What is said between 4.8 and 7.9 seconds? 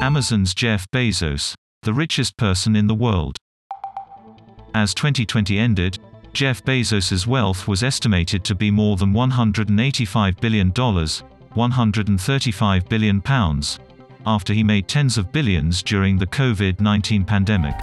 2020 ended, Jeff Bezos's wealth was